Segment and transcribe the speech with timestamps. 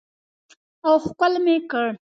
[0.87, 1.87] او ښکل مې کړ.